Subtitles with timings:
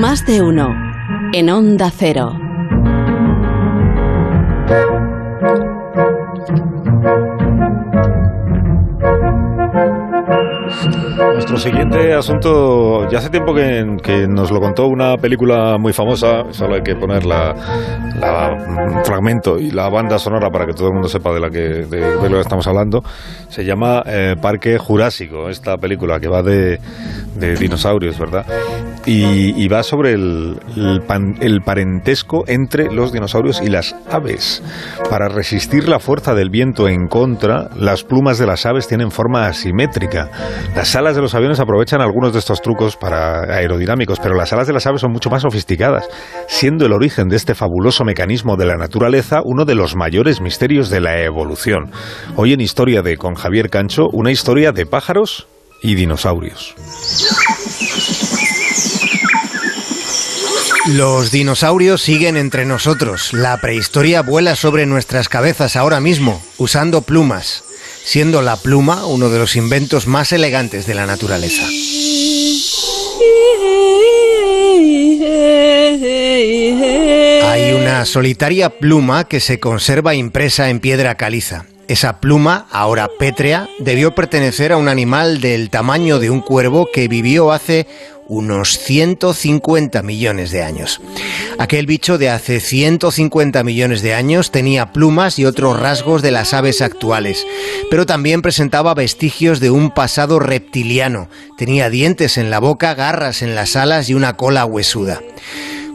[0.00, 0.74] Más de uno.
[1.32, 2.32] En Onda Cero.
[11.34, 16.74] Nuestro siguiente asunto, ya hace tiempo que, nos lo contó una película muy famosa, solo
[16.74, 17.54] hay que poner la,
[18.88, 21.60] un fragmento y la banda sonora para que todo el mundo sepa de la que
[21.60, 23.02] de, lo que estamos hablando.
[23.48, 26.80] Se llama eh, Parque Jurásico, esta película que va de,
[27.58, 28.44] dinosaurios, ¿verdad?
[29.06, 30.58] Y, va sobre el,
[31.40, 34.62] el parentesco entre los dinosaurios y las aves.
[35.10, 39.46] Para resistir la fuerza del viento en contra, las plumas de las aves tienen forma
[39.46, 40.30] asimétrica.
[40.74, 44.66] Las alas de los aviones aprovechan algunos de estos trucos para aerodinámicos, pero las alas
[44.66, 46.08] de las aves son mucho más sofisticadas,
[46.46, 50.90] siendo el origen de este fabuloso mecanismo de la naturaleza uno de los mayores misterios
[50.90, 51.90] de la evolución.
[52.36, 55.46] Hoy en Historia de con Javier Cancho, una historia de pájaros
[55.82, 56.74] y dinosaurios.
[60.86, 63.32] Los dinosaurios siguen entre nosotros.
[63.32, 67.64] La prehistoria vuela sobre nuestras cabezas ahora mismo, usando plumas
[68.04, 71.62] siendo la pluma uno de los inventos más elegantes de la naturaleza.
[77.50, 81.64] Hay una solitaria pluma que se conserva impresa en piedra caliza.
[81.88, 87.08] Esa pluma, ahora pétrea, debió pertenecer a un animal del tamaño de un cuervo que
[87.08, 87.86] vivió hace
[88.28, 91.00] unos 150 millones de años.
[91.58, 96.54] Aquel bicho de hace 150 millones de años tenía plumas y otros rasgos de las
[96.54, 97.46] aves actuales,
[97.90, 101.28] pero también presentaba vestigios de un pasado reptiliano.
[101.56, 105.20] Tenía dientes en la boca, garras en las alas y una cola huesuda.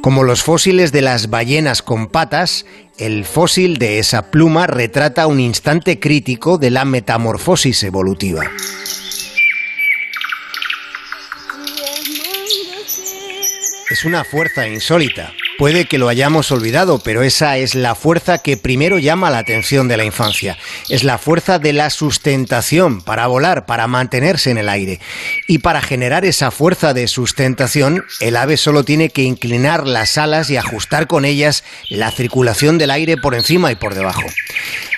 [0.01, 2.65] Como los fósiles de las ballenas con patas,
[2.97, 8.49] el fósil de esa pluma retrata un instante crítico de la metamorfosis evolutiva.
[13.89, 15.33] Es una fuerza insólita.
[15.57, 19.87] Puede que lo hayamos olvidado, pero esa es la fuerza que primero llama la atención
[19.87, 20.57] de la infancia.
[20.89, 24.99] Es la fuerza de la sustentación para volar, para mantenerse en el aire.
[25.47, 30.51] Y para generar esa fuerza de sustentación, el ave solo tiene que inclinar las alas
[30.51, 34.23] y ajustar con ellas la circulación del aire por encima y por debajo.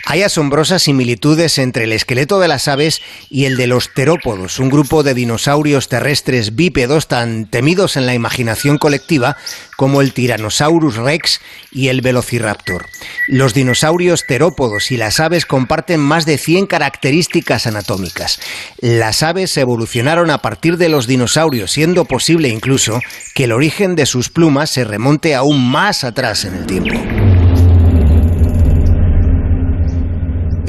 [0.06, 4.69] Hay asombrosas similitudes entre el esqueleto de las aves y el de los terópodos, un
[4.69, 9.38] grupo de dinosaurios terrestres bípedos tan temidos en la imaginación colectiva
[9.78, 11.41] como el Tyrannosaurus rex
[11.72, 12.85] y el Velociraptor.
[13.28, 18.40] Los dinosaurios terópodos y las aves comparten más de 100 características anatómicas.
[18.79, 23.01] Las aves evolucionaron a partir de los dinosaurios, siendo posible incluso
[23.34, 27.20] que el origen de sus plumas se remonte aún más atrás en el tiempo.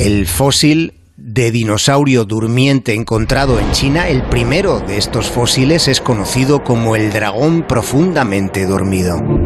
[0.03, 6.65] El fósil de dinosaurio durmiente encontrado en China, el primero de estos fósiles es conocido
[6.65, 9.42] como el dragón profundamente dormido.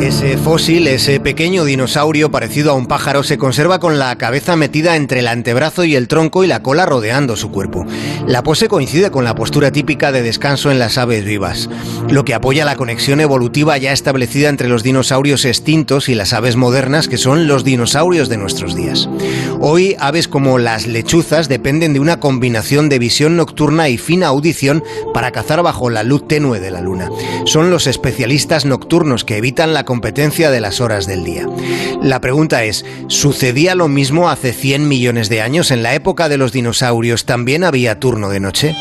[0.00, 4.94] Ese fósil, ese pequeño dinosaurio parecido a un pájaro, se conserva con la cabeza metida
[4.94, 7.84] entre el antebrazo y el tronco y la cola rodeando su cuerpo.
[8.24, 11.68] La pose coincide con la postura típica de descanso en las aves vivas,
[12.08, 16.54] lo que apoya la conexión evolutiva ya establecida entre los dinosaurios extintos y las aves
[16.54, 19.07] modernas, que son los dinosaurios de nuestros días.
[19.60, 24.84] Hoy, aves como las lechuzas dependen de una combinación de visión nocturna y fina audición
[25.12, 27.10] para cazar bajo la luz tenue de la luna.
[27.44, 31.46] Son los especialistas nocturnos que evitan la competencia de las horas del día.
[32.00, 35.70] La pregunta es, ¿sucedía lo mismo hace 100 millones de años?
[35.72, 38.74] ¿En la época de los dinosaurios también había turno de noche?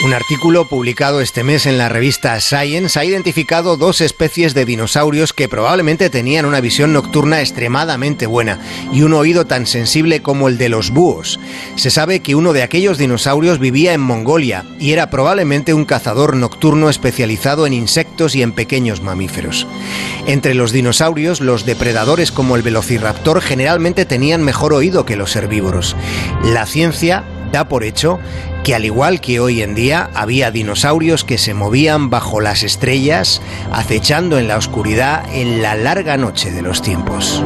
[0.00, 5.32] Un artículo publicado este mes en la revista Science ha identificado dos especies de dinosaurios
[5.32, 8.60] que probablemente tenían una visión nocturna extremadamente buena
[8.92, 11.40] y un oído tan sensible como el de los búhos.
[11.74, 16.36] Se sabe que uno de aquellos dinosaurios vivía en Mongolia y era probablemente un cazador
[16.36, 19.66] nocturno especializado en insectos y en pequeños mamíferos.
[20.28, 25.96] Entre los dinosaurios, los depredadores como el velociraptor generalmente tenían mejor oído que los herbívoros.
[26.44, 28.18] La ciencia da por hecho
[28.64, 33.40] que al igual que hoy en día había dinosaurios que se movían bajo las estrellas,
[33.72, 37.42] acechando en la oscuridad en la larga noche de los tiempos.